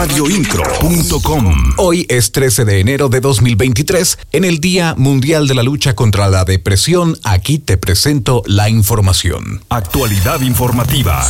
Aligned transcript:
Radioincro.com 0.00 1.74
Hoy 1.76 2.06
es 2.08 2.32
13 2.32 2.64
de 2.64 2.80
enero 2.80 3.10
de 3.10 3.20
2023, 3.20 4.18
en 4.32 4.46
el 4.46 4.58
Día 4.58 4.94
Mundial 4.96 5.46
de 5.46 5.54
la 5.54 5.62
Lucha 5.62 5.94
contra 5.94 6.26
la 6.30 6.46
Depresión. 6.46 7.18
Aquí 7.22 7.58
te 7.58 7.76
presento 7.76 8.42
la 8.46 8.70
información. 8.70 9.62
Actualidad 9.68 10.40
informativa. 10.40 11.22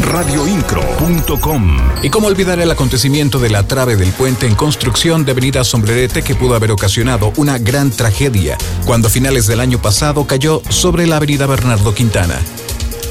Radioincro.com 0.00 1.76
Y 2.02 2.08
cómo 2.08 2.28
olvidar 2.28 2.60
el 2.60 2.70
acontecimiento 2.70 3.38
de 3.38 3.50
la 3.50 3.68
trave 3.68 3.94
del 3.96 4.12
puente 4.12 4.46
en 4.46 4.54
construcción 4.54 5.26
de 5.26 5.32
Avenida 5.32 5.62
Sombrerete 5.62 6.22
que 6.22 6.34
pudo 6.34 6.54
haber 6.54 6.70
ocasionado 6.70 7.30
una 7.36 7.58
gran 7.58 7.90
tragedia 7.90 8.56
cuando 8.86 9.08
a 9.08 9.10
finales 9.10 9.46
del 9.46 9.60
año 9.60 9.82
pasado 9.82 10.26
cayó 10.26 10.62
sobre 10.70 11.06
la 11.06 11.16
Avenida 11.18 11.44
Bernardo 11.44 11.92
Quintana. 11.92 12.40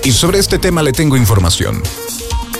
Y 0.04 0.11
sobre 0.11 0.39
este 0.39 0.57
tema 0.57 0.82
le 0.82 0.91
tengo 0.91 1.15
información. 1.18 1.83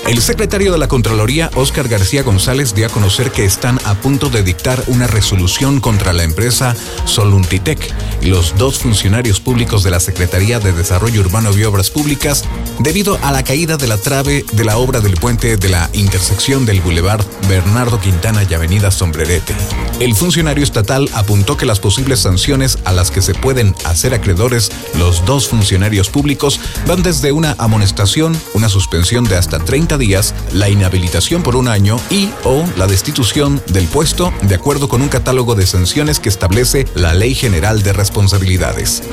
El 0.06 0.22
secretario 0.22 0.74
de 0.74 0.78
la 0.78 0.90
Contraloría, 0.90 1.50
Óscar 1.56 1.88
García 1.88 2.24
González, 2.24 2.76
dio 2.76 2.86
a 2.86 2.90
conocer 2.90 3.32
que 3.32 3.46
están 3.46 3.80
a 3.86 3.96
punto 3.96 4.30
de 4.30 4.44
dictar 4.44 4.84
una 4.88 5.08
resolución 5.08 5.80
contra 5.80 6.12
la 6.12 6.24
empresa 6.24 6.76
Soluntitec 7.06 7.80
y 8.22 8.28
los 8.28 8.58
dos 8.58 8.80
funcionarios 8.80 9.40
públicos 9.40 9.82
de 9.82 9.92
la 9.92 10.02
Secretaría 10.02 10.60
de 10.60 10.74
Desarrollo 10.74 11.22
Urbano 11.22 11.58
y 11.58 11.64
Obras 11.64 11.90
Públicas 11.90 12.44
debido 12.80 13.18
a 13.24 13.32
la 13.32 13.44
caída 13.44 13.78
de 13.78 13.88
la 13.88 13.98
trave 13.98 14.46
de 14.52 14.66
la 14.66 14.78
obra 14.78 15.00
del 15.00 15.16
puente 15.16 15.56
de 15.56 15.70
la 15.70 15.90
intersección 15.94 16.66
del 16.66 16.82
Boulevard 16.82 17.26
Bernardo 17.48 18.00
Quintana 18.02 18.46
y 18.48 18.54
Avenida 18.54 18.92
Sombrerete. 18.92 19.56
El 20.02 20.16
funcionario 20.16 20.66
estatal 20.66 21.10
apuntó 21.14 21.56
que 21.56 21.66
las 21.66 21.80
posibles 21.80 22.20
sanciones 22.20 22.78
a 22.84 22.92
las 22.92 23.10
que 23.10 23.22
se 23.22 23.34
pueden 23.34 23.74
hacer 23.86 24.14
acreedores 24.14 24.70
los 25.00 25.24
dos 25.26 25.48
funcionarios 25.48 26.10
públicos 26.10 26.60
van 26.88 27.04
desde 27.04 27.32
una 27.32 27.56
amonestación, 27.58 28.38
una 28.54 28.68
suspensión 28.68 29.24
de 29.24 29.38
hasta 29.38 29.60
30 29.60 29.93
días, 29.98 30.34
la 30.52 30.70
inhabilitación 30.70 31.44
por 31.44 31.56
un 31.56 31.68
año 31.68 31.98
y 32.10 32.30
o 32.44 32.66
la 32.78 32.88
destitución 32.88 33.62
del 33.68 33.88
puesto 33.88 34.34
de 34.42 34.56
acuerdo 34.56 34.88
con 34.88 35.02
un 35.02 35.10
catálogo 35.10 35.56
de 35.56 35.66
sanciones 35.66 36.20
que 36.20 36.30
establece 36.30 36.88
la 36.96 37.14
Ley 37.14 37.36
General 37.36 37.84
de 37.84 37.94
Responsabilidades. 37.94 39.04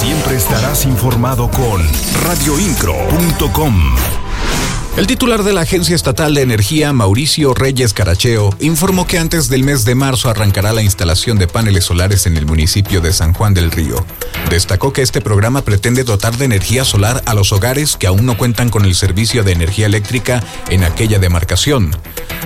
Siempre 0.00 0.36
estarás 0.36 0.84
informado 0.84 1.50
con 1.50 1.82
radioincro.com. 2.24 4.21
El 4.94 5.06
titular 5.06 5.42
de 5.42 5.54
la 5.54 5.62
Agencia 5.62 5.96
Estatal 5.96 6.34
de 6.34 6.42
Energía, 6.42 6.92
Mauricio 6.92 7.54
Reyes 7.54 7.94
Caracheo, 7.94 8.54
informó 8.60 9.06
que 9.06 9.18
antes 9.18 9.48
del 9.48 9.64
mes 9.64 9.86
de 9.86 9.94
marzo 9.94 10.28
arrancará 10.28 10.74
la 10.74 10.82
instalación 10.82 11.38
de 11.38 11.48
paneles 11.48 11.84
solares 11.84 12.26
en 12.26 12.36
el 12.36 12.44
municipio 12.44 13.00
de 13.00 13.14
San 13.14 13.32
Juan 13.32 13.54
del 13.54 13.70
Río. 13.70 14.04
Destacó 14.50 14.92
que 14.92 15.00
este 15.00 15.22
programa 15.22 15.62
pretende 15.62 16.04
dotar 16.04 16.36
de 16.36 16.44
energía 16.44 16.84
solar 16.84 17.22
a 17.24 17.32
los 17.32 17.52
hogares 17.52 17.96
que 17.96 18.06
aún 18.06 18.26
no 18.26 18.36
cuentan 18.36 18.68
con 18.68 18.84
el 18.84 18.94
servicio 18.94 19.42
de 19.44 19.52
energía 19.52 19.86
eléctrica 19.86 20.44
en 20.68 20.84
aquella 20.84 21.18
demarcación. 21.18 21.96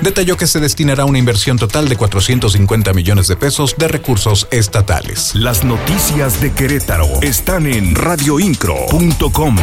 Detalló 0.03 0.37
que 0.37 0.47
se 0.47 0.61
destinará 0.61 1.05
una 1.05 1.19
inversión 1.19 1.59
total 1.59 1.89
de 1.89 1.97
450 1.97 2.93
millones 2.93 3.27
de 3.27 3.35
pesos 3.35 3.75
de 3.77 3.89
recursos 3.89 4.47
estatales. 4.53 5.35
Las 5.35 5.65
noticias 5.65 6.41
de 6.41 6.53
Querétaro 6.53 7.09
están 7.23 7.67
en 7.67 7.97
radioincro.com. 7.97 9.57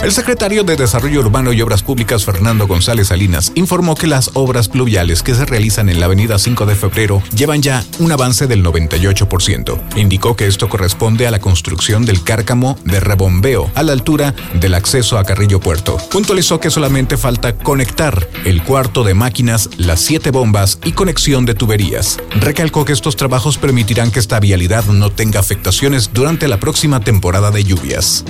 El 0.00 0.12
secretario 0.12 0.62
de 0.62 0.76
Desarrollo 0.76 1.20
Urbano 1.20 1.52
y 1.52 1.60
Obras 1.60 1.82
Públicas, 1.82 2.24
Fernando 2.24 2.68
González 2.68 3.08
Salinas, 3.08 3.50
informó 3.56 3.96
que 3.96 4.06
las 4.06 4.30
obras 4.34 4.68
pluviales 4.68 5.24
que 5.24 5.34
se 5.34 5.44
realizan 5.44 5.88
en 5.88 5.98
la 5.98 6.06
avenida 6.06 6.38
5 6.38 6.66
de 6.66 6.76
febrero 6.76 7.20
llevan 7.34 7.62
ya 7.62 7.84
un 7.98 8.12
avance 8.12 8.46
del 8.46 8.64
98%. 8.64 9.96
Indicó 9.96 10.36
que 10.36 10.46
esto 10.46 10.68
corresponde 10.68 11.26
a 11.26 11.32
la 11.32 11.40
construcción 11.40 12.06
del 12.06 12.22
cárcamo 12.22 12.78
de 12.84 13.00
rebombeo 13.00 13.72
a 13.74 13.82
la 13.82 13.92
altura 13.92 14.36
del 14.54 14.74
acceso 14.74 15.18
a 15.18 15.24
Carrillo 15.24 15.58
Puerto. 15.58 15.98
Puntualizó 16.12 16.60
que 16.60 16.70
solamente 16.70 17.16
falta 17.16 17.56
conectar 17.56 18.28
el 18.44 18.62
cuarto 18.62 19.02
de 19.02 19.14
máquinas, 19.14 19.68
las 19.78 20.00
siete 20.00 20.30
bombas 20.30 20.78
y 20.84 20.92
conexión 20.92 21.44
de 21.44 21.54
tuberías. 21.54 22.18
Recalcó 22.40 22.84
que 22.84 22.92
estos 22.92 23.16
trabajos 23.16 23.58
permitirán 23.58 24.12
que 24.12 24.20
esta 24.20 24.38
vialidad 24.38 24.84
no 24.84 25.10
tenga 25.10 25.40
afectaciones 25.40 26.10
durante 26.12 26.46
la 26.46 26.60
próxima 26.60 27.00
temporada 27.00 27.50
de 27.50 27.64
lluvias 27.64 28.24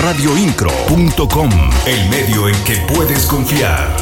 radioincro.com, 0.00 1.50
el 1.86 2.08
medio 2.08 2.48
en 2.48 2.54
que 2.64 2.76
puedes 2.88 3.26
confiar. 3.26 3.94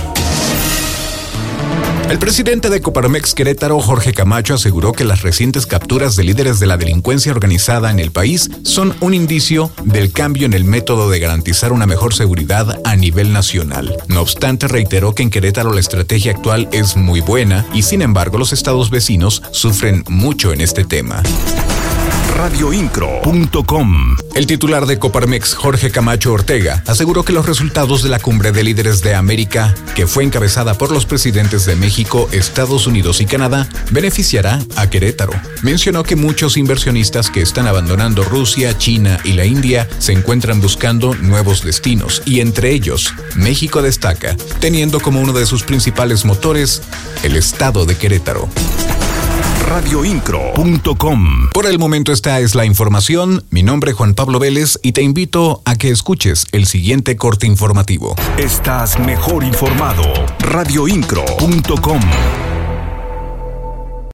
El 2.09 2.21
presidente 2.21 2.71
de 2.71 2.81
Coparmex 2.81 3.35
Querétaro, 3.35 3.81
Jorge 3.81 4.13
Camacho, 4.13 4.55
aseguró 4.55 4.93
que 4.93 5.05
las 5.05 5.23
recientes 5.23 5.67
capturas 5.67 6.15
de 6.15 6.23
líderes 6.23 6.61
de 6.61 6.67
la 6.67 6.77
delincuencia 6.77 7.33
organizada 7.33 7.91
en 7.91 7.99
el 7.99 8.13
país 8.13 8.49
son 8.63 8.95
un 9.01 9.13
indicio 9.13 9.73
del 9.83 10.13
cambio 10.13 10.47
en 10.47 10.55
el 10.55 10.65
método 10.65 11.11
de 11.11 11.19
garantizar 11.19 11.73
una 11.73 11.87
mejor 11.87 12.15
seguridad 12.15 12.81
a 12.85 12.95
nivel 12.95 13.33
nacional. 13.33 13.97
No 14.07 14.21
obstante, 14.21 14.69
reiteró 14.69 15.15
que 15.15 15.25
en 15.25 15.31
Querétaro 15.31 15.73
la 15.73 15.81
estrategia 15.81 16.31
actual 16.31 16.69
es 16.71 16.97
muy 16.97 17.21
buena 17.21 17.67
y 17.75 17.83
sin 17.83 18.03
embargo 18.03 18.39
los 18.39 18.53
estados 18.53 18.91
vecinos 18.91 19.43
sufren 19.51 20.05
mucho 20.09 20.53
en 20.53 20.61
este 20.61 20.85
tema 20.85 21.23
radioincro.com. 22.39 24.17
El 24.37 24.47
titular 24.47 24.87
de 24.87 25.01
Coparmex, 25.01 25.55
Jorge 25.55 25.91
Camacho 25.91 26.33
Ortega, 26.33 26.85
aseguró 26.87 27.25
que 27.25 27.33
los 27.33 27.47
resultados 27.47 28.05
de 28.05 28.09
la 28.09 28.21
cumbre 28.21 28.53
de 28.53 28.63
líderes 28.63 29.03
de 29.03 29.17
América, 29.17 29.75
que 29.97 30.07
fue 30.07 30.23
encabezada 30.23 30.75
por 30.75 30.93
los 30.93 31.05
presidentes 31.05 31.67
de 31.67 31.75
México, 31.75 32.29
Estados 32.31 32.87
Unidos 32.87 33.21
y 33.21 33.27
Canadá, 33.27 33.69
beneficiará 33.91 34.61
a 34.77 34.89
Querétaro. 34.89 35.33
Mencionó 35.63 36.05
que 36.05 36.15
muchos 36.15 36.57
inversionistas 36.57 37.29
que 37.29 37.43
están 37.43 37.67
abandonando 37.67 38.23
Rusia, 38.23 38.79
China 38.79 39.19
y 39.25 39.33
la 39.33 39.45
India 39.45 39.89
se 39.99 40.13
encuentran 40.13 40.61
buscando 40.61 41.17
nuevos 41.17 41.65
destinos 41.65 42.23
y 42.25 42.39
entre 42.39 42.71
ellos, 42.71 43.13
México 43.35 43.83
destaca, 43.83 44.37
teniendo 44.61 45.01
como 45.01 45.21
uno 45.21 45.33
de 45.33 45.45
sus 45.45 45.65
principales 45.65 46.25
motores 46.25 46.83
el 47.25 47.35
estado 47.35 47.85
de 47.85 47.97
Querétaro 47.97 48.49
radioincro.com. 49.69 51.51
Por 51.53 51.67
el 51.67 51.79
momento 51.79 52.11
esta 52.11 52.41
es 52.41 52.55
la 52.55 52.65
información. 52.65 53.45
Mi 53.51 53.63
nombre 53.63 53.91
es 53.91 53.97
Juan 53.99 54.15
Pablo 54.15 54.39
Vélez 54.39 54.79
y 54.83 54.93
te 54.93 55.03
invito 55.03 55.61
a 55.67 55.77
que 55.77 55.91
escuches 55.91 56.47
el 56.53 56.65
siguiente 56.65 57.17
corte 57.17 57.47
informativo. 57.47 58.17
Estás 58.39 58.99
mejor 58.99 59.45
informado. 59.45 60.05
radioincro.com. 60.41 62.01